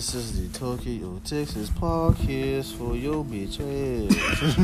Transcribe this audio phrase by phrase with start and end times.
[0.00, 4.54] This is the Tokyo, Texas podcast for your bitch ass.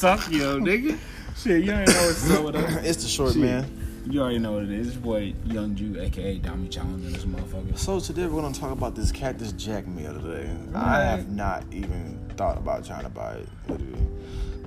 [0.00, 0.98] Tokyo, nigga.
[1.36, 2.84] Shit, you already know what's up with us.
[2.84, 3.42] It's the short Shit.
[3.42, 4.04] man.
[4.10, 4.88] You already know what it is.
[4.88, 7.78] It's boy Young Jew, aka Dami Challenge, this motherfucker.
[7.78, 10.50] So today we're gonna talk about this Cactus Jack meal today.
[10.70, 10.84] Right.
[10.84, 13.48] I have not even thought about trying to buy it.
[13.68, 14.04] Literally,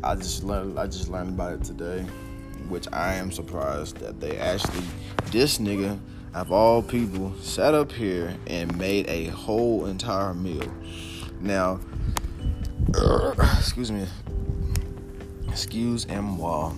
[0.01, 0.79] I just learned.
[0.79, 2.03] I just learned about it today,
[2.69, 4.85] which I am surprised that they actually
[5.29, 5.99] this nigga
[6.33, 10.71] of all people sat up here and made a whole entire meal.
[11.39, 11.79] Now,
[13.57, 14.07] excuse me,
[15.47, 16.73] excuse moi.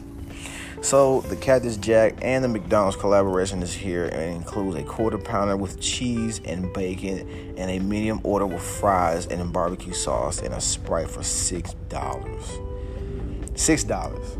[0.81, 5.57] So the Cactus Jack and the McDonald's collaboration is here and includes a quarter pounder
[5.57, 10.61] with cheese and bacon and a medium order with fries and barbecue sauce and a
[10.61, 12.59] Sprite for six dollars.
[13.55, 14.37] Six dollars.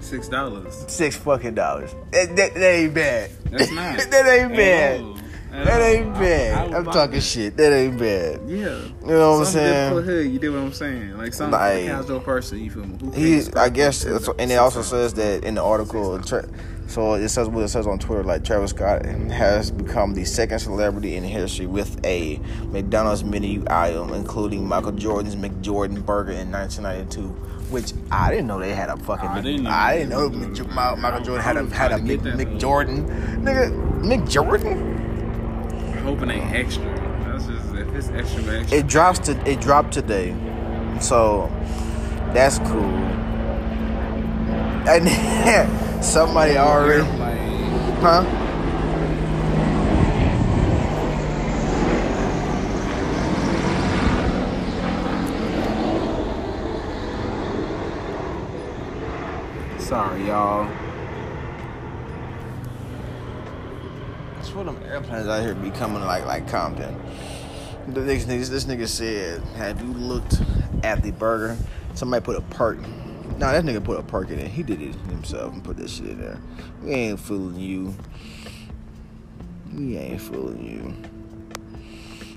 [0.00, 0.84] Six dollars.
[0.86, 1.92] Six fucking dollars.
[2.12, 3.30] That, that, that ain't bad.
[3.58, 3.98] That's not.
[3.98, 5.16] that ain't bad.
[5.64, 6.74] That ain't bad.
[6.74, 7.56] I, am talking shit.
[7.56, 8.40] That ain't bad.
[8.46, 8.56] Yeah.
[8.56, 10.04] You know what I'm saying?
[10.04, 11.16] Hood, you do what I'm saying.
[11.16, 12.98] Like some like, casual person, you feel me?
[13.14, 16.22] He, I guess, and it also says that in the article.
[16.88, 18.22] So it says what it says on Twitter.
[18.22, 24.12] Like Travis Scott has become the second celebrity in history with a McDonald's menu item,
[24.12, 29.28] including Michael Jordan's McJordan burger in 1992 which I didn't know they had a fucking.
[29.28, 29.70] I didn't know.
[29.70, 30.28] I didn't know
[30.66, 33.06] Michael, Michael Jordan had a had a Mick, Mick Jordan,
[33.42, 33.70] nigga.
[34.02, 34.94] Mick Jordan.
[35.96, 36.84] I'm hoping they extra.
[37.24, 38.78] That's just if it's extra, extra.
[38.78, 40.34] It drops to it dropped today,
[41.00, 41.50] so
[42.32, 42.94] that's cool.
[44.88, 47.02] And somebody already,
[48.00, 48.45] huh?
[59.96, 60.68] Sorry, y'all.
[64.34, 66.94] That's what them airplanes out here be coming like like Compton.
[67.88, 70.42] The next this, this nigga said, "Have you looked
[70.82, 71.56] at the burger?
[71.94, 72.78] Somebody put a perk.
[73.38, 74.48] Nah, that nigga put a perk in it.
[74.48, 76.38] He did it himself and put that shit in there.
[76.82, 77.94] We ain't fooling you.
[79.72, 80.94] We ain't fooling you.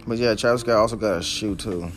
[0.07, 1.91] But yeah, Travis Scott also got a shoe too.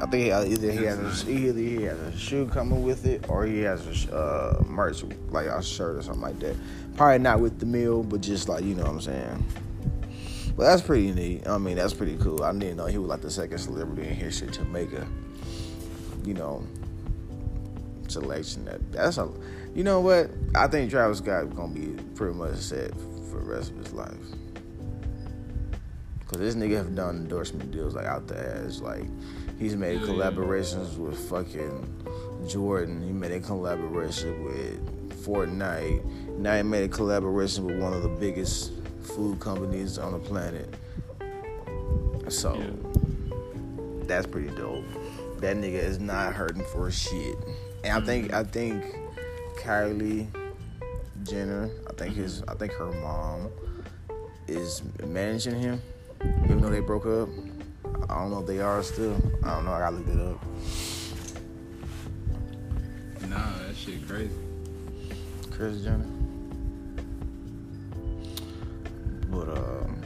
[0.00, 3.28] I think he, either he has a, either he has a shoe coming with it
[3.28, 6.56] or he has a uh, merch like a shirt or something like that.
[6.96, 9.44] Probably not with the meal, but just like you know what I'm saying.
[10.56, 11.46] But that's pretty neat.
[11.46, 12.42] I mean, that's pretty cool.
[12.42, 15.06] I didn't know he was like the second celebrity in history to make a,
[16.24, 16.64] you know,
[18.08, 19.30] selection that that's a.
[19.74, 20.30] You know what?
[20.54, 22.90] I think Travis Scott gonna be pretty much set
[23.30, 24.16] for the rest of his life.
[26.26, 29.06] Cause this nigga have done endorsement deals like out there as like
[29.58, 33.02] He's made collaborations with fucking Jordan.
[33.02, 36.04] He made a collaboration with Fortnite.
[36.38, 40.72] Now he made a collaboration with one of the biggest food companies on the planet.
[42.28, 42.70] So yeah.
[44.06, 44.84] that's pretty dope.
[45.38, 47.36] That nigga is not hurting for shit.
[47.84, 48.84] And I think I think
[49.58, 50.28] Kylie
[51.24, 53.48] Jenner, I think his I think her mom
[54.46, 55.82] is managing him,
[56.44, 57.28] even though they broke up.
[58.08, 59.16] I don't know if they are still.
[59.44, 59.72] I don't know.
[59.72, 60.44] I gotta look it up.
[63.28, 64.30] Nah, that shit crazy.
[65.50, 66.06] Kris Jenner.
[69.30, 70.00] But um,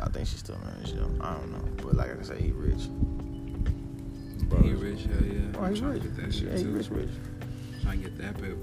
[0.00, 0.86] I think she's still married.
[0.86, 1.10] Still.
[1.20, 1.64] I don't know.
[1.82, 2.88] But like I said, he rich.
[4.48, 5.40] Bro, he rich, hell yeah.
[5.56, 6.02] Oh, I'm he trying rich.
[6.02, 6.68] to get that shit yeah, too.
[6.68, 7.10] He rich, rich.
[7.82, 8.56] Trying to get that paper.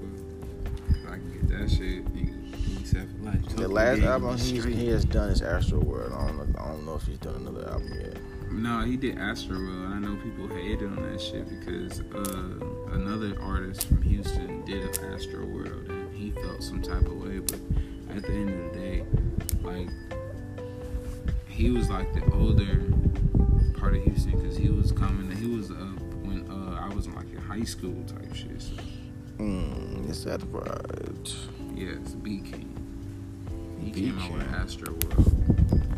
[0.89, 3.55] If I can get that shit, he's set for life.
[3.55, 6.13] The last album he, he has done is Astroworld.
[6.13, 6.59] I don't know.
[6.59, 8.17] I don't know if he's done another album yet.
[8.53, 9.95] No, he did Astro Astroworld.
[9.95, 15.89] I know people hated on that shit because uh, another artist from Houston did Astroworld
[15.89, 17.39] and he felt some type of way.
[17.39, 17.59] But
[18.15, 19.05] at the end of the day,
[19.63, 19.89] like
[21.47, 22.81] he was like the older
[23.79, 25.35] part of Houston because he was coming.
[25.35, 28.61] He was up when uh, I was in like in high school type shit.
[28.61, 28.73] So.
[29.39, 31.35] Mm, is that right?
[31.75, 32.69] Yes, B King.
[33.81, 35.92] He B came out with Astroworld.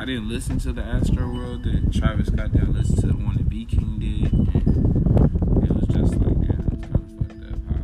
[0.00, 2.62] I didn't listen to the Astro World that Travis Scott did.
[2.62, 4.32] I listened to the one that B King did.
[4.32, 7.82] And it was just like, yeah, it's kind of fucked up how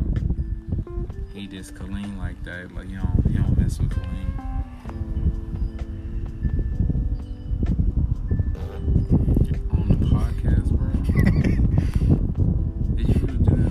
[1.35, 2.75] he just clean like that.
[2.75, 4.33] Like, you don't, you don't mess with clean.
[9.73, 10.89] On the podcast, bro.
[12.97, 13.69] Did you do that on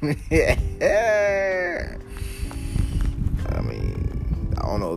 [0.00, 0.18] podcast?
[0.30, 0.56] yeah.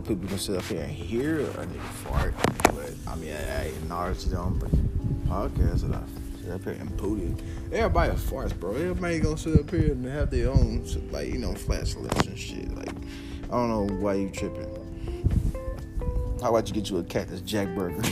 [0.08, 2.34] People can sit up here and hear a nigga fart,
[2.64, 4.70] but I mean, I, I acknowledge them, but
[5.28, 6.02] podcast that I
[6.42, 7.34] sit up here and booty.
[7.70, 8.70] Everybody a farce, bro.
[8.70, 12.38] Everybody gonna sit up here and have their own, like, you know, flash lists and
[12.38, 12.74] shit.
[12.74, 14.66] Like, I don't know why you tripping.
[16.40, 18.00] How about you get you a Cactus Jack burger?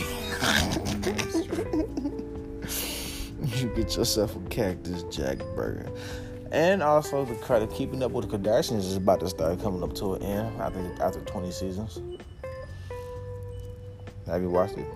[3.57, 5.89] you get yourself a Cactus Jack burger.
[6.51, 9.93] And also, the credit keeping up with the Kardashians is about to start coming up
[9.95, 10.61] to an end.
[10.61, 11.99] I think after 20 seasons.
[14.27, 14.87] Have you watched it?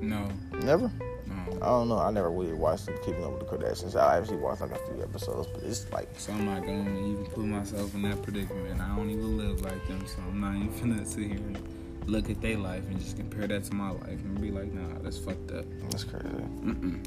[0.00, 0.28] No.
[0.62, 0.90] Never.
[1.26, 1.58] No.
[1.60, 1.98] I don't know.
[1.98, 3.96] I never really watched Keeping Up with the Kardashians.
[3.96, 7.26] I actually watched like a few episodes, but it's like So I'm not gonna even
[7.26, 8.80] put myself in that predicament.
[8.80, 11.58] I don't even live like them, so I'm not even gonna sit here and
[12.06, 14.98] look at their life and just compare that to my life and be like, nah,
[15.02, 15.64] that's fucked up.
[15.90, 16.26] that's crazy.
[16.26, 17.06] Mm-mm.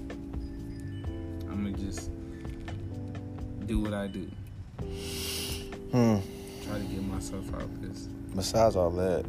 [1.49, 2.09] I'm gonna just
[3.67, 4.29] do what I do.
[5.91, 6.17] Hmm.
[6.65, 8.07] Try to get myself out of this.
[8.35, 9.25] Besides all that,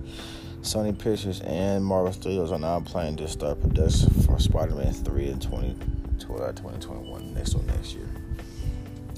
[0.63, 5.39] Sony Pictures and Marvel Studios are now planning to start production for Spider-Man 3 in
[5.39, 5.77] 20,
[6.19, 8.09] 2021, next or next year.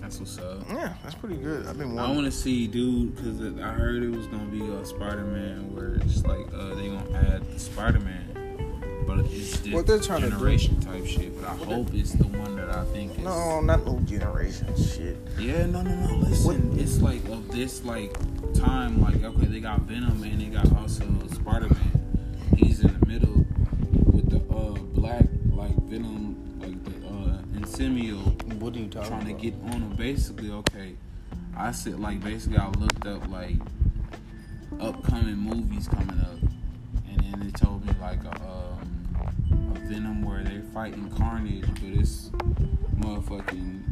[0.00, 0.67] That's what's up.
[0.70, 1.67] Yeah, that's pretty good.
[1.67, 4.85] I've been I want to see, dude, because I heard it was gonna be a
[4.85, 8.18] Spider-Man where it's like uh, they gonna add Spider-Man,
[9.08, 11.34] but it's What they're trying to do- generation type shit.
[11.40, 13.25] But I hope it's the one that I think is.
[13.25, 15.16] No, not no generation shit.
[15.38, 16.16] Yeah, no, no, no.
[16.16, 18.12] Listen, it's like of this like
[18.55, 19.00] time.
[19.00, 21.93] Like okay, they got Venom and they got also Spider-Man.
[22.56, 23.46] He's in the middle
[24.12, 28.19] with the uh black like Venom, like the uh Insimio
[28.60, 29.96] What are you talking trying to get on him.
[29.96, 30.96] Basically, okay,
[31.56, 33.56] I said like basically I looked up like
[34.81, 36.38] upcoming movies coming up,
[37.08, 38.57] and then they told me like a, a
[39.88, 42.31] Venom where they're fighting Carnage, but it's
[42.99, 43.82] motherfucking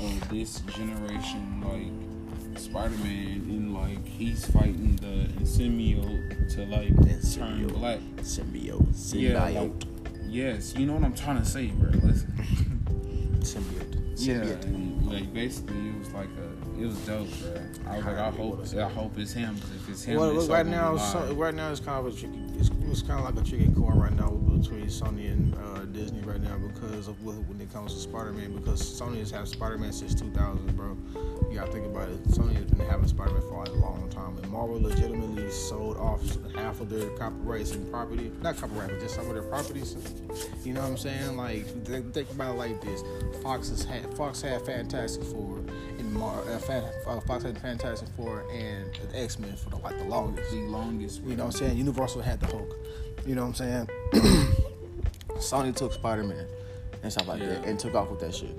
[0.00, 6.02] uh, this generation like Spider-Man and like he's fighting the Insimio
[6.54, 7.72] to like turn Insimio.
[7.72, 7.98] black.
[8.22, 9.14] Symbiote.
[9.14, 9.72] Yeah, like,
[10.28, 11.90] yes, you know what I'm trying to say, bro.
[11.90, 12.32] Listen.
[13.40, 13.94] Symbiote.
[14.16, 14.34] Yeah,
[14.68, 17.60] and, like basically, it was like a, it was dope, bro.
[17.90, 19.56] I was like, I hope, I hope it's him.
[19.58, 22.16] 'cause if it's him, Well, it's right now, so, right now it's kind of a
[22.18, 22.38] tricky.
[22.58, 24.30] It's, it's kind of like a tricky coin right now
[24.68, 28.54] between Sony and uh, Disney right now because of what, when it comes to Spider-Man.
[28.54, 30.96] Because Sony has had Spider-Man since 2000, bro.
[31.48, 32.22] You gotta think about it.
[32.28, 36.20] Sony has been having Spider-Man for a long time, and Marvel legitimately sold off
[36.54, 38.30] half of their copyrights and property.
[38.42, 39.96] Not copyright, but just some of their properties.
[40.64, 41.36] You know what I'm saying?
[41.36, 43.02] Like, think, about it like this:
[43.42, 45.57] Fox has had Fox had Fantastic Four,
[46.18, 49.76] Mar- uh, Fan, uh, Fox had the Fantastic Four and the X Men for the,
[49.76, 50.50] like the longest.
[50.50, 51.22] the longest.
[51.22, 51.76] You know what I'm saying?
[51.78, 52.74] Universal had the Hulk.
[53.26, 53.88] You know what I'm saying?
[55.38, 56.46] Sony took Spider Man
[57.02, 58.54] and stuff like that and took off with that shit.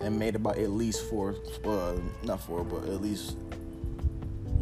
[0.00, 1.34] And made about at least four,
[1.64, 1.94] uh,
[2.24, 3.36] not four, but at least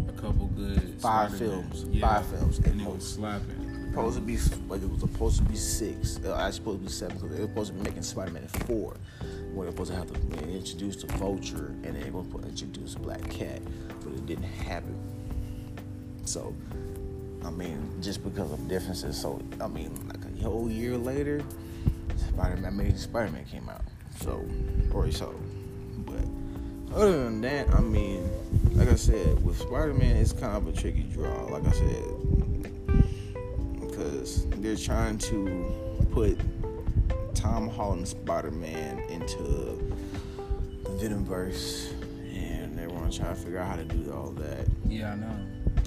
[0.09, 1.39] a couple good Five Spider-Man.
[1.71, 1.85] films.
[1.91, 2.07] Yeah.
[2.09, 3.89] Five films and it was slapping.
[3.91, 4.37] supposed to be
[4.69, 6.19] like it was supposed to be six.
[6.25, 8.47] Uh, actually supposed to be seven because they were supposed to be making Spider Man
[8.67, 8.97] four.
[9.55, 13.29] They're supposed to have to introduce the Vulture and then they're going to introduce Black
[13.31, 13.61] Cat,
[14.03, 14.97] but it didn't happen.
[16.25, 16.55] So,
[17.45, 19.21] I mean, just because of differences.
[19.21, 21.43] So, I mean, like a whole year later,
[22.17, 23.83] Spider Man, Amazing Spider Man came out.
[24.21, 24.45] So,
[24.93, 25.35] or so.
[25.99, 28.31] But other than that, I mean,
[28.73, 31.45] like I said, with Spider Man, it's kind of a tricky draw.
[31.45, 32.05] Like I said,
[33.81, 36.39] because they're trying to put
[37.43, 41.91] Tom Holland Spider Man into the Venomverse,
[42.33, 44.69] and everyone's trying to figure out how to do all that.
[44.87, 45.37] Yeah, I know.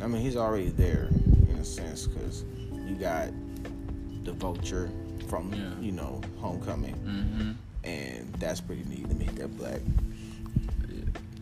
[0.03, 1.07] I mean, he's already there
[1.49, 3.29] in a sense because you got
[4.25, 4.89] the Vulture
[5.29, 5.71] from Yeah.
[5.79, 7.51] you know Homecoming, Mm-hmm.
[7.89, 9.79] and that's pretty neat to make that black.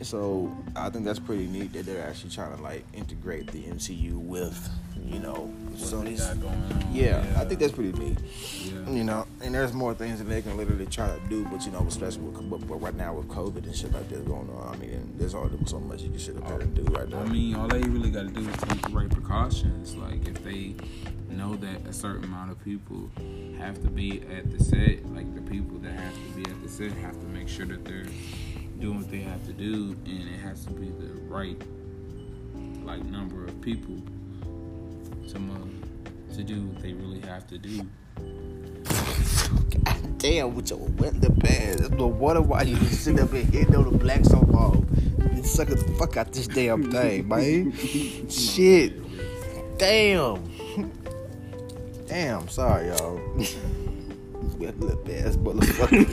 [0.01, 4.17] So I think that's pretty neat that they're actually trying to like integrate the MCU
[4.17, 4.69] with
[5.05, 5.33] you know
[5.69, 6.21] What Sony's.
[6.29, 6.87] on.
[6.91, 8.17] Yeah, I think that's pretty neat.
[8.65, 8.89] Yeah.
[8.91, 11.71] You know, and there's more things that they can literally try to do, but you
[11.71, 14.73] know, especially with but, but right now with COVID and shit like that going on,
[14.73, 17.19] I mean, there's all so much you can shit up there and do right now.
[17.19, 19.95] I mean, all they really got to do is take the right precautions.
[19.95, 20.75] Like if they
[21.29, 23.11] know that a certain amount of people
[23.57, 26.69] have to be at the set, like the people that have to be at the
[26.69, 28.05] set have to make sure that they're
[28.79, 31.61] doing what they have to do, and it has to be the right
[32.85, 33.97] like number of people
[35.27, 37.85] to uh, to do what they really have to do.
[40.17, 41.33] Damn, with your wet the.
[41.77, 44.87] That's no wonder why you sitting up and hitting on the black so long.
[45.35, 47.73] You sucking the fuck out this damn thing, man.
[48.29, 48.93] Shit.
[49.77, 50.41] Damn.
[52.07, 53.19] Damn, sorry, y'all.
[54.59, 56.03] Wet lip ass motherfucker.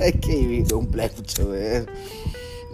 [0.00, 1.86] I can't even no black with your ass.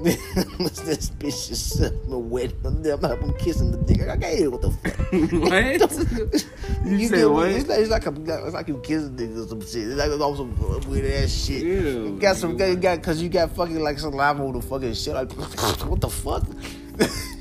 [0.03, 2.53] This bitch just I'm wet.
[2.65, 4.03] I'm kissing the dick.
[4.03, 4.99] I can't hear what the fuck.
[5.13, 6.85] what?
[6.85, 7.49] you, You say what?
[7.49, 9.89] It's like, it's like, a, it's like you kissing niggas or some shit.
[9.89, 11.63] It's like all some weird ass shit.
[11.63, 12.05] Ew.
[12.05, 15.15] you got some, you got, cause you got fucking like saliva on the fucking shit.
[15.15, 15.33] Like,
[15.87, 16.47] what the fuck?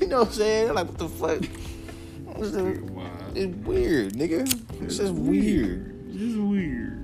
[0.00, 0.74] you know what I'm saying?
[0.74, 1.42] Like, what the fuck?
[2.38, 2.54] It's,
[3.34, 4.82] it's weird, nigga.
[4.82, 5.94] It's just weird.
[6.08, 6.95] It's just weird.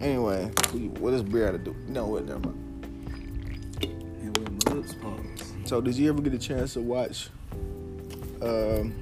[0.00, 0.44] Anyway,
[1.00, 1.74] what does to do?
[1.88, 2.24] No, what?
[2.24, 2.86] Never mind.
[3.82, 5.68] And with my lips paused.
[5.68, 7.30] So, did you ever get a chance to watch
[8.40, 8.94] um,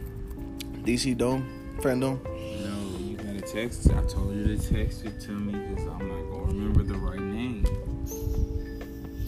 [0.84, 2.24] DC Dome, Fandom?
[2.24, 3.90] No, you gotta text.
[3.90, 7.20] I told you to text it to me because I'm not gonna remember the right
[7.20, 7.66] name.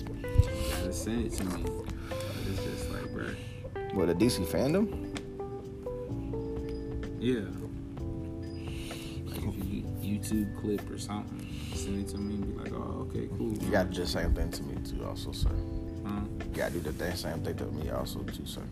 [0.09, 1.65] You gotta send it to me.
[2.51, 3.37] It's just like, bruh.
[3.93, 5.05] What a DC Fandom?
[7.21, 7.68] Yeah.
[10.31, 13.09] Like if you YouTube clip or something, send it to me and be like, oh,
[13.09, 13.53] okay, cool.
[13.53, 15.51] You gotta do the same thing to me too, also, sir.
[16.07, 16.21] Huh?
[16.41, 18.63] You gotta do the same thing to me, also, too, sir.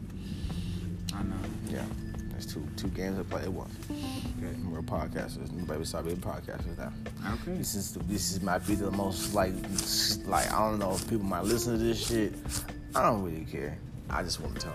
[1.14, 1.36] I know.
[1.68, 1.84] Yeah,
[2.30, 3.75] there's two two games I play at once.
[3.90, 4.54] Okay.
[4.68, 5.84] We're podcasters, baby.
[5.84, 6.92] Stop being podcasters now.
[7.34, 7.56] Okay.
[7.58, 9.54] This is this is might be the most like
[10.26, 12.34] like I don't know if people might listen to this shit.
[12.94, 13.78] I don't really care.
[14.10, 14.75] I just want to talk.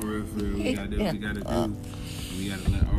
[0.00, 1.46] For real, for real, we gotta do what we gotta do.
[1.46, 1.68] Uh,
[2.38, 2.89] we gotta let our voices be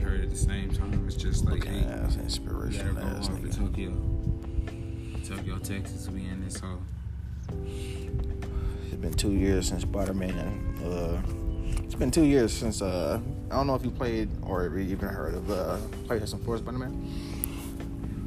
[0.00, 1.04] heard at the same time.
[1.06, 3.58] It's just like, Okay, hey, ass we gotta inspirational go ass off to nigga.
[3.58, 5.36] Tokyo.
[5.36, 6.80] Tokyo, Texas, we in this hole.
[8.86, 10.76] It's been two years since Spider Man.
[10.84, 11.22] Uh,
[11.84, 15.34] it's been two years since uh, I don't know if you played or even heard
[15.34, 15.76] of uh,
[16.06, 17.08] PlayStation 4 Spider Man.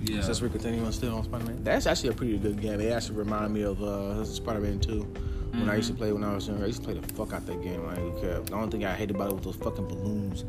[0.06, 0.22] Yeah.
[0.22, 2.80] Since we're continuing still on Spider Man, that's actually a pretty good game.
[2.82, 5.02] It actually reminded me of uh, Spider Man 2.
[5.54, 7.32] When I used to play when I was younger, I used to play the fuck
[7.32, 7.86] out that game.
[7.88, 8.40] I ain't care.
[8.40, 10.46] The only thing I hated about it was those fucking balloons.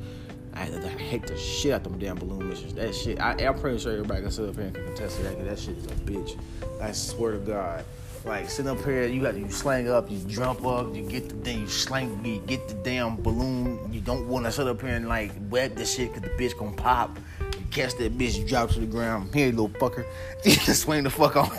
[0.55, 2.75] I, I hate the shit out them damn balloon missions.
[2.75, 5.23] That shit, I, I'm pretty sure everybody can sit up here and can contest to
[5.25, 5.37] that.
[5.37, 6.39] Cause that shit is a bitch.
[6.81, 7.85] I swear to God.
[8.25, 11.29] Like sitting up here, you got to you slang up, you jump up, you get
[11.29, 13.93] the thing, you slang, you get the damn balloon.
[13.93, 16.57] You don't want to sit up here and like web the shit, cause the bitch
[16.57, 17.19] gonna pop.
[17.41, 19.35] You catch that bitch, you drop to the ground.
[19.35, 20.07] Here, you little fucker,
[20.45, 21.51] you swing the fuck on.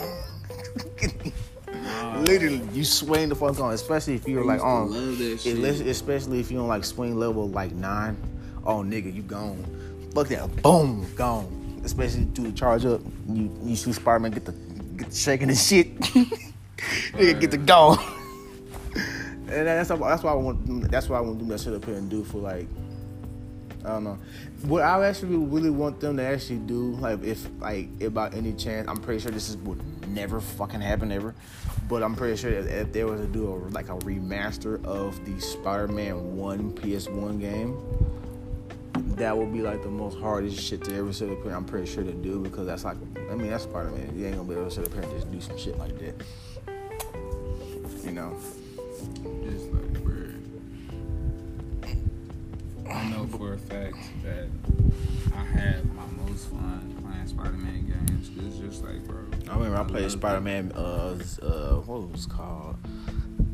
[2.24, 5.88] Literally, you swing the fuck on, especially if you're like on, love that shit.
[5.88, 8.18] especially if you're on like swing level like nine.
[8.66, 9.64] Oh nigga, you gone.
[10.14, 11.82] Fuck that, boom, gone.
[11.84, 14.54] Especially to the charge up, you you see Spider Man get the
[14.98, 15.96] get the shaking and shit.
[16.00, 18.00] nigga get the gone.
[18.96, 21.86] and that's that's why I want that's why I want to do that shit up
[21.86, 22.68] here and do for like
[23.86, 24.18] I don't know.
[24.64, 28.88] What I actually really want them to actually do, like if like about any chance,
[28.88, 29.80] I'm pretty sure this is would
[30.10, 31.36] never fucking happen ever.
[31.88, 35.24] But I'm pretty sure that if they were to do a, like a remaster of
[35.26, 37.78] the Spider-Man One PS1 game,
[39.18, 41.54] that would be like the most hardest shit to ever sit up here.
[41.54, 42.98] I'm pretty sure to do because that's like,
[43.32, 44.18] I mean, that's Spider-Man.
[44.18, 45.98] You ain't gonna be able to sit up here and just do some shit like
[46.00, 46.16] that.
[48.04, 48.36] You know.
[49.44, 50.34] Just like, bruh.
[52.90, 54.48] I know for a fact that
[55.36, 58.30] I had my most fun playing Spider-Man games.
[58.30, 59.18] 'cause It's just like, bro.
[59.50, 60.72] I remember I played Spider Man.
[60.76, 62.76] Uh, uh, what was it called?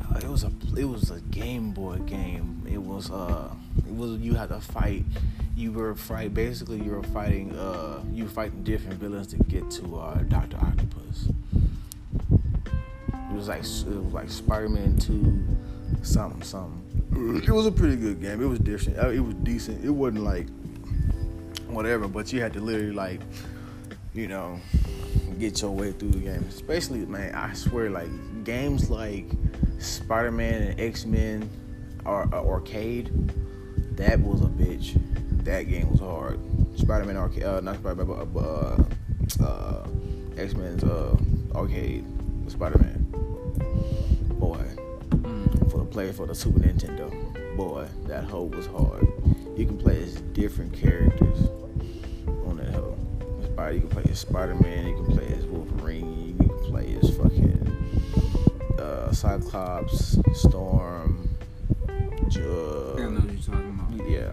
[0.09, 2.63] Uh, it was a it was a Game Boy game.
[2.69, 3.49] It was uh,
[3.87, 5.05] it was you had to fight.
[5.61, 9.69] You were fight basically you were fighting uh, you were fighting different villains to get
[9.71, 11.29] to uh, Doctor Octopus.
[13.13, 15.45] It was like it was like Spider Man Two,
[16.01, 16.79] something something.
[17.47, 18.41] It was a pretty good game.
[18.41, 18.97] It was different.
[19.13, 19.85] It was decent.
[19.85, 20.47] It wasn't like
[21.67, 23.21] whatever, but you had to literally like
[24.13, 24.59] you know,
[25.39, 26.45] get your way through the game.
[26.49, 28.09] Especially, man, I swear, like
[28.43, 29.25] games like
[29.79, 31.49] Spider Man and X Men
[32.05, 33.11] or uh, Arcade,
[33.97, 34.99] that was a bitch.
[35.43, 36.39] That game was hard.
[36.77, 38.83] Spider Man Arcade, uh, not Spider Man, but uh,
[39.43, 39.87] uh,
[40.37, 41.17] X Men's uh,
[41.55, 42.05] Arcade,
[42.47, 43.07] Spider Man.
[44.39, 44.63] Boy,
[45.69, 47.09] for the play for the Super Nintendo,
[47.57, 49.07] boy, that hoe was hard.
[49.57, 51.49] You can play as different characters
[52.45, 52.97] on that hoe.
[53.43, 56.97] Spider, you can play as Spider Man, you can play as Wolverine, you can play
[57.01, 61.29] as fucking uh, Cyclops, Storm,
[63.01, 64.09] think I know what you're talking about.
[64.09, 64.31] Yeah,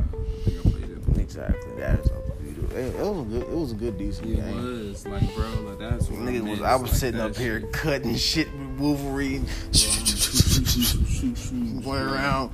[1.28, 1.72] exactly.
[1.76, 2.76] That is a beautiful.
[2.76, 3.42] It, it was a good.
[3.42, 4.88] It was a good, decent It game.
[4.88, 6.62] was like, bro, like that's what I Nigga was.
[6.62, 9.46] I was like, sitting that up here cutting shit with Wolverine,
[11.82, 12.50] going around.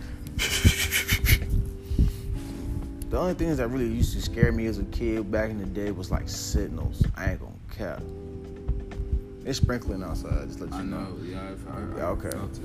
[3.10, 5.66] The only things that really used to scare me as a kid back in the
[5.66, 7.04] day was like signals.
[7.16, 8.02] I ain't gonna cap.
[9.44, 10.48] It's sprinkling outside.
[10.48, 11.00] Just let you I know.
[11.00, 11.40] know, yeah.
[11.72, 12.28] I, I, Yeah, okay.
[12.28, 12.58] I felt.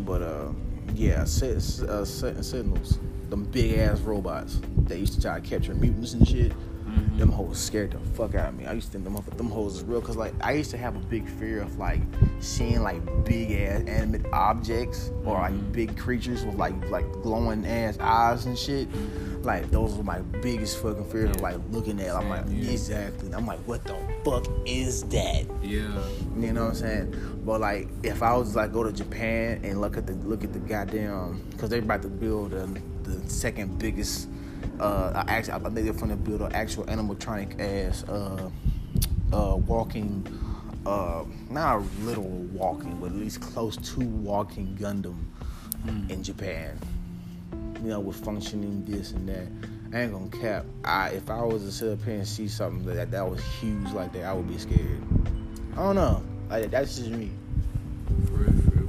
[0.00, 0.48] But uh,
[0.94, 1.56] yeah, sit,
[1.88, 2.98] uh, signals.
[3.28, 4.60] Them big ass robots.
[4.76, 6.52] They used to try to capture mutants and shit.
[6.88, 7.18] Mm-hmm.
[7.18, 8.66] Them hoes scared the fuck out of me.
[8.66, 10.96] I used to think them, them hoes is real because like I used to have
[10.96, 12.00] a big fear of like
[12.40, 15.72] seeing like big ass animate objects or like mm-hmm.
[15.72, 18.88] big creatures with like like glowing ass eyes and shit.
[19.42, 21.36] Like those were my biggest fucking fears.
[21.36, 21.42] Yeah.
[21.42, 22.70] Like looking at, I'm like yeah.
[22.70, 23.32] exactly.
[23.34, 25.46] I'm like, what the fuck is that?
[25.62, 26.02] Yeah.
[26.36, 27.42] You know what I'm saying?
[27.44, 30.54] But like, if I was like go to Japan and look at the look at
[30.54, 32.54] the goddamn, because they're about to build
[33.08, 34.28] the second biggest.
[34.80, 38.50] Uh, actually, I think they're going to build an actual animatronic ass uh,
[39.32, 40.26] uh, walking,
[40.86, 45.16] uh, not a literal walking, but at least close to walking Gundam
[45.84, 46.10] mm.
[46.10, 46.78] in Japan
[47.82, 49.46] you know, with functioning this and that.
[49.96, 50.66] I ain't gonna cap.
[50.84, 53.90] I if I was to sit up here and see something that that was huge
[53.92, 55.02] like that, I would be scared.
[55.72, 56.22] I don't know.
[56.50, 57.30] Like, that's just me.
[58.26, 58.88] For real, for real,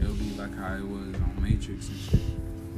[0.00, 2.23] It'll be like how it was on Matrix and shit.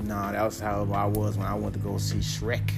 [0.06, 2.70] Nah, that was how I was when I went to go see Shrek.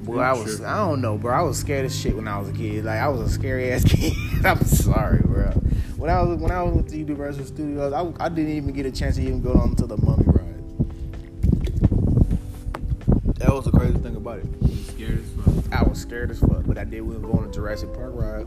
[0.04, 1.34] Boy, I was I don't know, bro.
[1.34, 2.84] I was scared as shit when I was a kid.
[2.84, 4.12] Like I was a scary ass kid.
[4.44, 5.50] I'm sorry, bro.
[5.96, 8.84] When I was when I was with the Universal Studios, I, I didn't even get
[8.84, 10.44] a chance to even go on to the Mummy ride.
[13.38, 14.46] That was the crazy thing about it.
[14.60, 15.72] You scared as fuck.
[15.72, 18.46] I was scared as fuck, but I did went go on a Jurassic Park ride.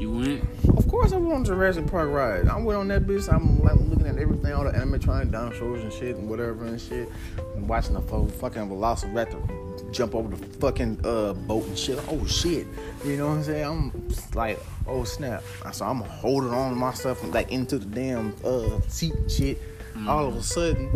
[0.00, 0.44] You went?
[0.78, 2.48] Of course I went on Jurassic Park ride.
[2.48, 3.30] I went on that bitch.
[3.30, 7.06] I'm like looking at everything, all the animatronic dinosaurs and shit and whatever and shit.
[7.54, 11.98] And watching the fucking Velociraptor jump over the fucking uh, boat and shit.
[12.08, 12.66] Oh shit.
[13.04, 13.66] You know what I'm saying?
[13.66, 15.42] I'm like, oh snap.
[15.72, 19.60] So I'm holding on to myself like into the damn uh, seat and shit.
[19.92, 20.08] Mm-hmm.
[20.08, 20.88] All of a sudden,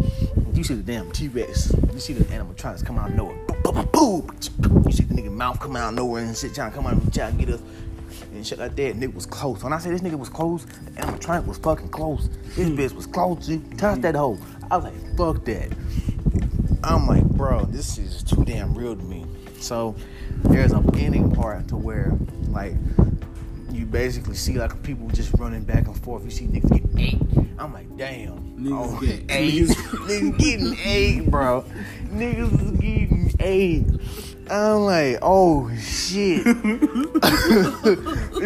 [0.54, 1.70] you see the damn T Rex.
[1.92, 3.36] You see the animatronics come out of nowhere.
[3.64, 4.30] Boom, boom,
[4.60, 6.86] boom, You see the nigga mouth come out of nowhere and shit trying to come
[6.86, 7.60] out and try to get us
[8.34, 8.96] and shit like that.
[8.96, 9.62] Nigga was close.
[9.62, 12.28] When I say this nigga was close, the animatronic was fucking close.
[12.56, 12.76] This mm.
[12.76, 13.48] bitch was close.
[13.48, 14.38] You touch that hole.
[14.70, 15.72] I was like, fuck that.
[16.82, 19.24] I'm like, bro, this is too damn real to me.
[19.60, 19.94] So
[20.44, 22.12] there's a ending part to where
[22.48, 22.74] like
[23.70, 26.24] you basically see like people just running back and forth.
[26.24, 27.48] You see niggas get eight.
[27.58, 28.38] I'm like, damn.
[28.58, 29.68] Niggas oh, get eight.
[29.68, 31.64] niggas getting eight, bro.
[32.04, 33.86] Niggas is getting eight.
[34.50, 36.44] I'm like, oh shit.
[36.46, 36.52] you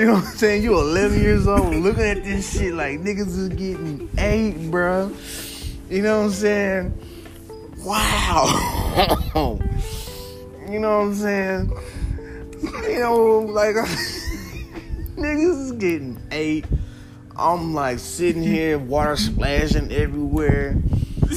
[0.05, 0.63] know what I'm saying?
[0.63, 5.13] You 11 years old looking at this shit like niggas is getting eight, bro.
[5.91, 6.99] You know what I'm saying?
[7.79, 8.47] Wow.
[10.71, 11.73] you know what I'm saying?
[12.63, 13.75] You know, like
[15.17, 16.67] niggas is getting eight.
[17.37, 20.77] I'm like sitting here, water splashing everywhere.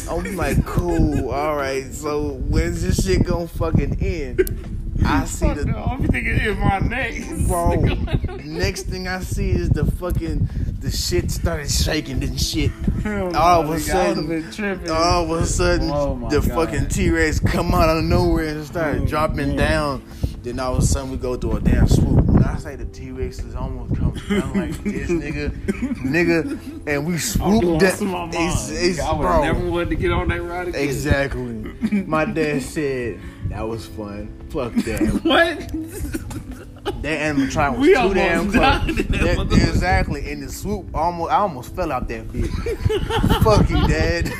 [0.10, 1.92] I'm like, cool, all right.
[1.94, 4.72] So when's this shit gonna fucking end?
[5.06, 5.66] I see the.
[5.66, 7.14] No, I'm thinking in my neck,
[7.48, 7.76] bro.
[8.46, 10.50] next thing I see is the fucking
[10.80, 12.72] the shit started shaking and shit.
[13.06, 16.50] all of a sudden, all of a sudden, oh the God.
[16.72, 19.56] fucking T Rex come out of nowhere and start oh, dropping man.
[19.56, 20.04] down.
[20.44, 22.26] Then all of a sudden we go through a damn swoop.
[22.26, 25.52] When I say the T Rex is almost coming down like this, nigga,
[25.98, 27.82] nigga, and we swoop.
[27.82, 30.82] It's, it's, I would bro, never want to get on that ride again.
[30.82, 31.54] Exactly.
[32.08, 34.36] My dad said that was fun.
[34.50, 35.02] Fuck that.
[35.24, 37.02] what?
[37.04, 38.96] That animatronic was we too damn close.
[38.96, 40.32] That, exactly.
[40.32, 43.44] In the swoop, almost I almost fell out that bitch.
[43.44, 44.34] Fuck you, dad.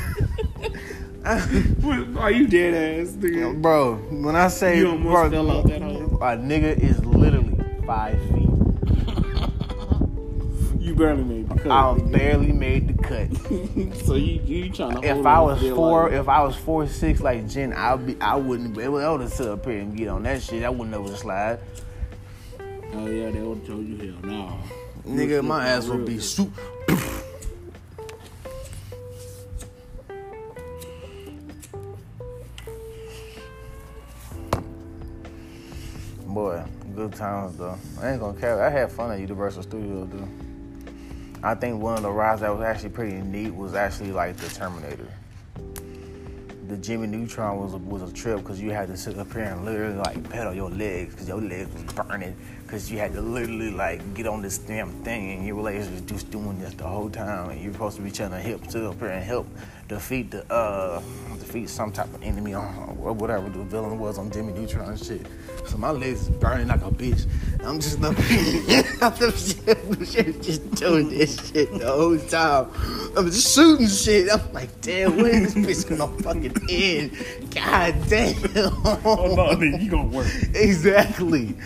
[1.24, 3.60] Are you dead ass, nigga?
[3.62, 6.16] Bro, when I say you almost bro, fell out that hole.
[6.16, 7.56] A nigga is literally
[7.86, 8.48] five feet.
[10.80, 11.70] you barely made the cut.
[11.70, 13.32] I barely made the cut.
[14.04, 15.08] so you you trying to?
[15.08, 18.34] If I was four, like if I was four six like Jen, I'd be I
[18.34, 20.64] wouldn't be able to sit up here and get on that shit.
[20.64, 21.60] I wouldn't ever slide.
[22.94, 24.58] Oh yeah, they would have told you hell no.
[25.06, 26.52] Nigga, my ass would be soup.
[36.32, 36.64] Boy,
[36.96, 37.76] good times though.
[38.00, 38.64] I ain't gonna care.
[38.64, 40.28] I had fun at Universal Studios though.
[41.42, 44.48] I think one of the rides that was actually pretty neat was actually like the
[44.48, 45.08] Terminator.
[46.68, 49.42] The Jimmy Neutron was a, was a trip because you had to sit up here
[49.42, 53.20] and literally like pedal your legs because your legs was burning because you had to
[53.20, 56.86] literally like get on this damn thing and your legs was just doing this the
[56.86, 59.46] whole time and you're supposed to be trying to help sit up here and help
[59.86, 61.02] defeat the uh
[61.38, 65.26] defeat some type of enemy on or whatever the villain was on Jimmy Neutron shit.
[65.66, 67.26] So my legs is burning like a bitch.
[67.64, 68.02] I'm just
[69.02, 69.14] I'm
[70.42, 72.68] just doing this shit the whole time.
[73.16, 74.30] I'm just shooting shit.
[74.30, 77.12] I'm like, damn, when is this bitch gonna fucking end?
[77.54, 78.36] God damn.
[79.04, 80.26] Oh no, then you gonna work.
[80.54, 81.56] Exactly.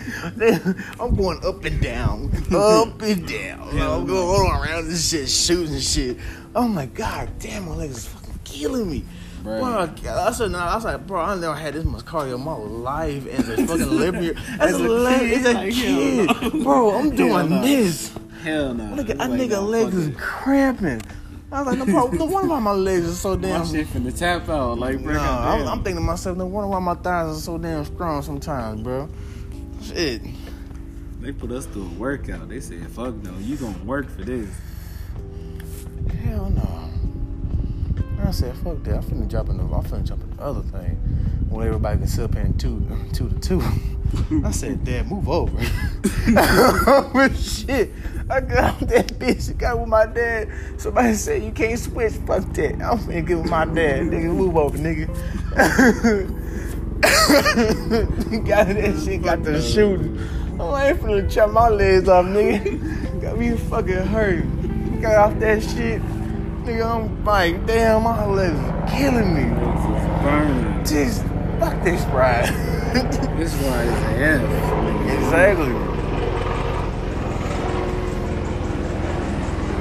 [0.99, 3.75] I'm going up and down, up and down.
[3.75, 6.17] Yeah, I'm going all around this shit, shooting shit.
[6.55, 9.03] Oh my god, damn, my legs is fucking killing me.
[9.47, 12.41] Bro, I said, no, I was like, bro, I never had this much cardio in
[12.41, 14.37] my life as a fucking liberty.
[14.59, 14.87] As, as a,
[15.19, 16.53] kid, as a like, kid.
[16.53, 16.63] No.
[16.63, 18.13] bro, I'm doing hell this.
[18.43, 18.95] Hell no.
[18.95, 21.01] Look at that nigga legs is cramping.
[21.49, 23.61] I was like, no, bro, no wonder why my legs are so damn.
[23.61, 25.13] My shit finna tap out, like, bro.
[25.13, 28.21] Nah, I'm, I'm, thinking to myself, no wonder why my thighs are so damn strong
[28.21, 29.07] sometimes, bro.
[29.81, 30.23] Shit.
[31.21, 32.49] They put us through a workout.
[32.49, 34.49] They said, fuck no, you gonna work for this.
[36.21, 36.86] Hell no.
[38.23, 38.95] I said, fuck that.
[38.95, 40.95] I'm finna jump in the, I'm finna jump in the other thing.
[41.49, 43.61] When everybody can sit up in two, two to two.
[44.43, 45.57] I said, Dad, move over.
[46.29, 47.91] Oh, shit.
[48.29, 49.47] I got off that bitch.
[49.47, 50.49] You got with my dad.
[50.77, 52.13] Somebody said, you can't switch.
[52.13, 52.73] Fuck that.
[52.73, 54.03] I'm finna get with my dad.
[54.03, 55.07] Nigga, move over, nigga.
[58.47, 60.19] got that shit, got the shooting.
[60.59, 63.21] Oh, I'm like, finna chop my legs off, nigga.
[63.21, 65.01] Got me fucking hurt.
[65.01, 66.01] Got off that shit.
[66.67, 69.43] Nigga, I'm like, damn, my legs are killing me.
[70.21, 70.83] Burning.
[70.83, 71.23] Just
[71.61, 72.47] fuck this ride.
[73.37, 74.41] this ride is a F.
[75.17, 75.71] Exactly.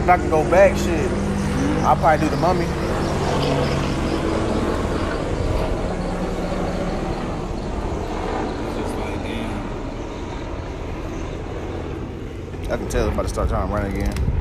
[0.01, 1.87] If I can go back, shit, mm-hmm.
[1.87, 2.67] I'll probably do the mummy.
[12.71, 14.36] I can tell about to start trying to run again.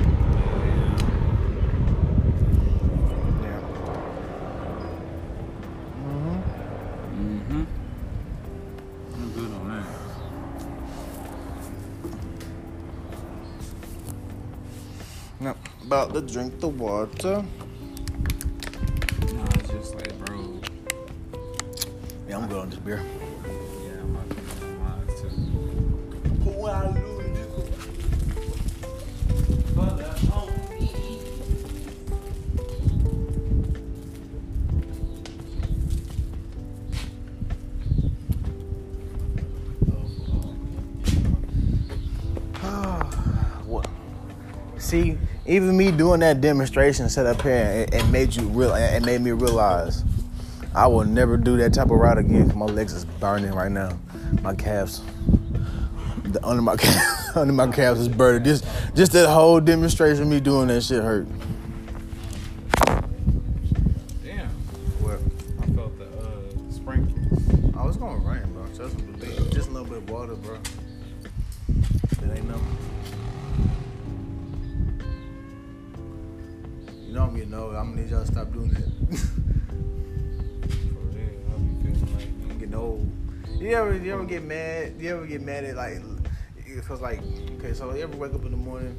[15.95, 17.41] About to drink the water.
[19.21, 20.59] No, it's just like, bro.
[22.27, 23.01] Yeah, I'm good on this beer.
[23.01, 24.35] Yeah, I'm about to
[24.83, 25.29] mine too.
[26.43, 27.15] Who I lose,
[44.77, 47.53] See, even me doing that demonstration set up here,
[47.91, 48.73] it, it made you real.
[48.73, 50.03] It made me realize
[50.73, 52.51] I will never do that type of route again.
[52.57, 53.97] My legs is burning right now.
[54.41, 55.01] My calves,
[56.23, 56.75] the under my
[57.35, 58.43] under my calves is burning.
[58.43, 61.27] Just just that whole demonstration, me doing that shit hurt.
[82.75, 83.61] I'm getting old.
[83.61, 84.93] You ever you ever get mad?
[84.99, 86.01] You ever get mad at like
[86.65, 87.21] because like
[87.59, 88.95] okay, so you ever wake up in the morning?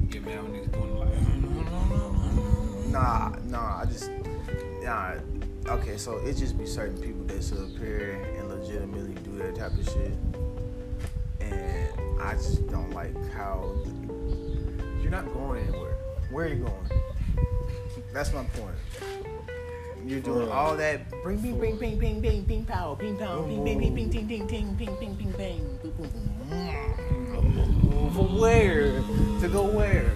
[0.00, 1.18] You get mad when niggas doing like
[2.92, 4.10] Nah, nah, I just
[4.82, 5.14] nah.
[5.66, 9.56] Okay, so it just be certain people that sit up here and legitimately do that
[9.56, 10.12] type of shit,
[11.40, 13.74] and I just don't like how
[15.00, 15.96] you're not going anywhere.
[16.30, 16.90] Where are you going?
[18.12, 18.76] That's my point.
[20.06, 23.64] You're doing all that bring ping ping ping ping ping ping pow ping pow ping
[23.64, 26.10] ping ping ping ting ting ting ping ping ping ping boom boom
[28.12, 28.38] boom.
[28.38, 29.00] Where?
[29.40, 30.12] To go where?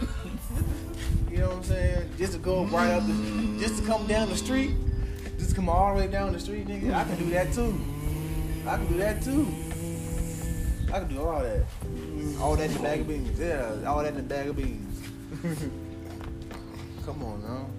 [1.30, 2.10] You know what I'm saying?
[2.18, 4.72] Just to go right up the, just to come down the street,
[5.38, 6.92] just to come all the way down the street, nigga.
[6.92, 7.80] I can do that too.
[8.66, 9.48] I can do that too.
[10.92, 11.64] I can do all that.
[12.40, 13.40] All that in the bag of beans.
[13.40, 15.00] Yeah, all that in the bag of beans.
[17.06, 17.70] Come on now.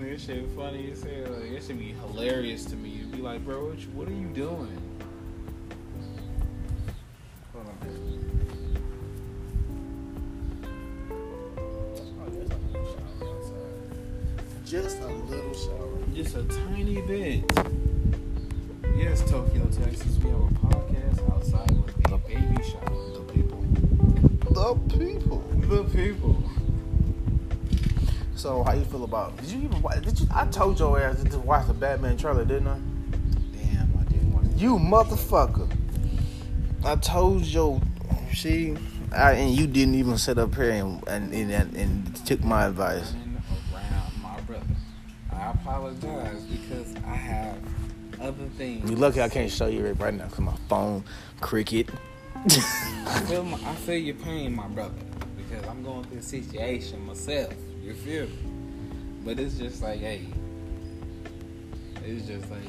[0.00, 1.32] This shit funny as hell.
[1.32, 2.88] Like, it should be hilarious to me.
[2.88, 4.80] You'd be like, bro, what, you, what are you doing?
[7.52, 7.78] Hold on.
[14.64, 15.98] Just a little shower.
[16.14, 17.44] Just a tiny bit.
[18.96, 20.16] Yes, Tokyo, Texas.
[20.18, 23.12] We have a podcast outside with a baby shower.
[23.14, 23.62] The people.
[24.50, 25.42] The people.
[25.68, 26.37] The people.
[28.38, 29.36] So how you feel about?
[29.38, 30.00] Did you even watch?
[30.04, 30.28] Did you?
[30.32, 32.78] I told your ass to watch the Batman trailer, didn't I?
[33.56, 34.44] Damn, I didn't watch.
[34.56, 35.68] You motherfucker!
[36.84, 37.80] I told you.
[38.32, 38.76] See,
[39.12, 43.12] I, and you didn't even sit up here and and, and, and took my advice.
[43.74, 44.66] Around my brother,
[45.32, 47.56] I apologize because I have
[48.20, 48.88] other things.
[48.88, 51.02] You lucky I can't show you it right now because my phone
[51.40, 51.88] cricket.
[52.36, 54.94] I feel my, I feel your pain, my brother,
[55.36, 57.52] because I'm going through a situation myself.
[57.82, 58.38] You feel me?
[59.24, 60.26] But it's just like, hey,
[62.04, 62.60] it's just like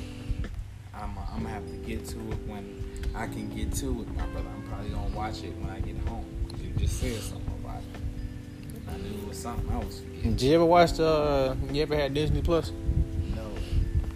[0.93, 2.83] I'm, I'm gonna have to get to it when
[3.15, 4.47] I can get to it, my brother.
[4.53, 6.25] I'm probably gonna watch it when I get home.
[6.61, 8.01] You just said something about it.
[8.91, 10.35] I knew it was something forgetting.
[10.35, 11.07] Did you ever watch the?
[11.07, 12.71] Uh, you ever had Disney Plus?
[13.35, 13.49] No.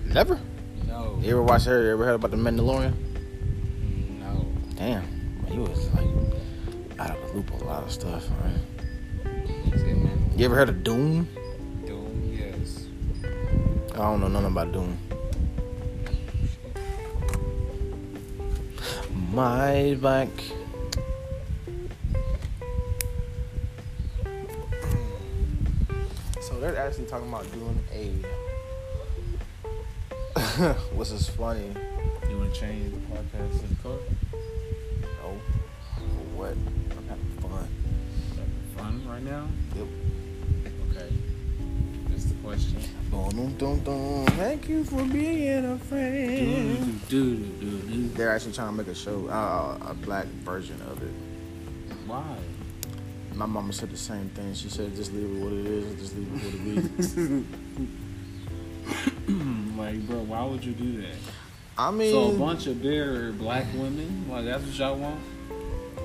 [0.05, 0.39] Never.
[0.87, 1.17] No.
[1.21, 1.83] You ever watch her?
[1.83, 2.93] You ever heard about the Mandalorian?
[4.19, 4.45] No.
[4.75, 5.05] Damn,
[5.47, 8.27] he was like out of the loop on a lot of stuff.
[8.43, 8.72] Right?
[10.33, 10.39] Say, man.
[10.39, 11.27] You ever heard of Doom?
[11.85, 12.87] Doom, yes.
[13.93, 14.97] I don't know nothing about Doom.
[19.31, 20.29] My back.
[26.41, 28.11] So they're actually talking about doing a.
[30.95, 31.71] What's is funny.
[32.29, 33.97] You want to change the podcast to the car?
[35.23, 35.37] Oh,
[35.95, 36.01] for
[36.35, 36.51] what?
[36.51, 37.67] I'm having fun.
[38.75, 39.47] Fun right now?
[39.75, 39.87] Yep.
[42.45, 42.55] Okay.
[42.55, 42.77] That's the question.
[43.11, 44.25] Dun, dun, dun.
[44.37, 47.07] Thank you for being a friend.
[47.09, 48.07] Do, do, do.
[48.09, 51.13] They're actually trying to make a show, uh, a black version of it.
[52.05, 52.37] Why?
[53.35, 54.53] My mama said the same thing.
[54.53, 55.99] She said, "Just leave it what it is.
[55.99, 57.43] Just leave it what it is."
[59.77, 61.15] like, bro, why would you do that?
[61.77, 65.19] I mean, So a bunch of bitter black women, like that's what y'all want?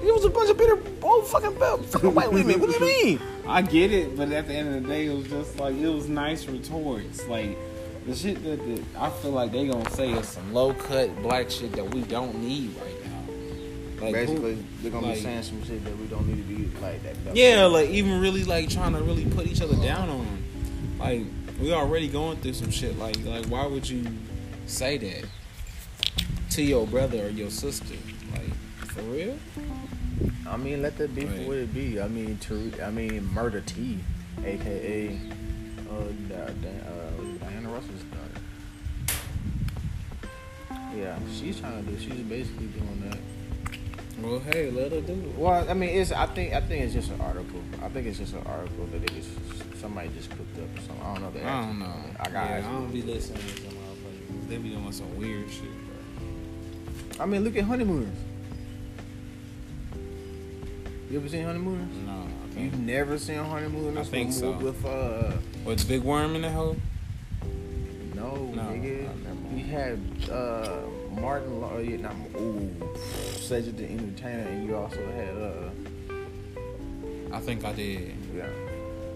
[0.03, 2.61] it was a bunch of bitter old fucking, fucking white women.
[2.61, 3.20] What do you mean?
[3.48, 5.88] I get it, but at the end of the day, it was just like it
[5.88, 7.26] was nice retorts.
[7.26, 7.56] Like
[8.06, 11.50] the shit that, that I feel like they gonna say is some low cut black
[11.50, 14.04] shit that we don't need right now.
[14.06, 16.54] Like who- Basically, they're gonna like- be saying some shit that we don't need to
[16.54, 17.34] be like that.
[17.37, 20.42] yeah, like even really like trying to really put each other down on them.
[20.98, 21.22] Like
[21.61, 22.98] we already going through some shit.
[22.98, 24.04] Like like why would you
[24.66, 25.24] say that
[26.50, 27.94] to your brother or your sister?
[28.32, 28.54] Like
[28.88, 29.37] for real?
[30.50, 32.00] I mean, let that be for what it be.
[32.00, 33.98] I mean, to, I mean, Murder T,
[34.44, 35.18] aka
[35.90, 36.50] uh, uh,
[37.40, 38.40] Diana Russell's daughter.
[40.96, 41.98] Yeah, she's trying to do.
[41.98, 43.18] She's basically doing that.
[44.22, 45.38] Well, hey, let her do it.
[45.38, 46.12] Well, I mean, it's.
[46.12, 46.54] I think.
[46.54, 47.62] I think it's just an article.
[47.82, 49.28] I think it's just an article that they just
[49.80, 51.02] somebody just cooked up or something.
[51.02, 51.30] I don't know.
[51.30, 51.94] They I don't know.
[52.18, 52.32] I got.
[52.32, 54.48] yeah, I don't be listening to some motherfuckers.
[54.48, 57.22] They be doing some weird shit, bro.
[57.22, 58.16] I mean, look at honeymooners.
[61.11, 61.88] You ever seen honeymooners?
[62.07, 64.07] No, I You've never seen honeymooners?
[64.07, 64.51] I think with, so.
[64.53, 65.33] With uh,
[65.64, 66.77] What's Big Worm in the hole?
[68.14, 69.09] no, No, nigga.
[69.57, 69.99] You had
[70.31, 70.81] uh
[71.18, 71.61] Martin.
[71.61, 72.71] Law, yeah, not ooh,
[73.37, 75.71] Cedric the Entertainer, and you also had uh,
[77.37, 78.14] I think I did.
[78.37, 78.47] yeah.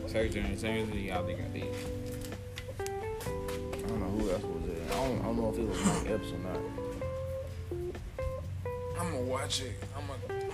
[0.07, 1.75] Search and Sanity, I think I did.
[2.81, 2.85] I
[3.89, 4.85] don't know who else was there.
[4.91, 6.61] I don't, I don't know if it was Mike Epps or not.
[9.01, 9.73] I'm gonna watch it.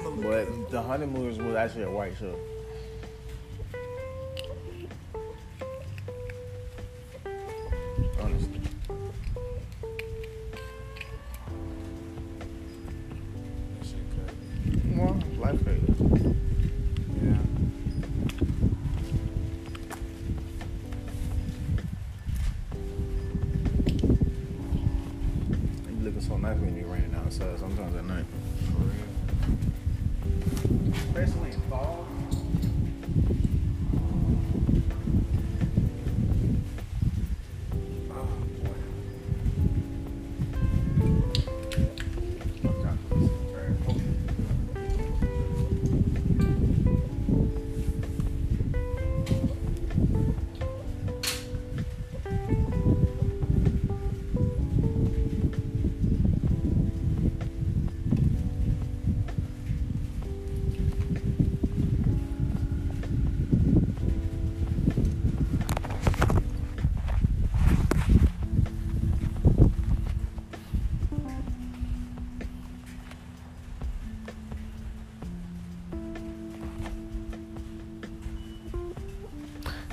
[0.04, 2.34] But the honeymooners was actually a white show.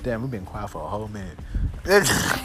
[0.06, 1.36] Damn, we've been quiet for a whole minute.